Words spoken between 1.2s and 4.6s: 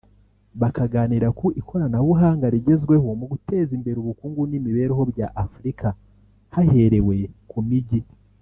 ku ikoranabuhanga rigezweho mu guteza imbere ubukungu